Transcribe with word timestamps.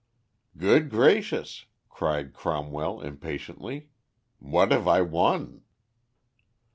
"Good 0.57 0.89
gracious!" 0.89 1.65
cried 1.87 2.33
Cromwell, 2.33 3.01
impatiently, 3.01 3.89
"what 4.39 4.71
have 4.71 4.87
I 4.87 5.01
won?" 5.01 5.61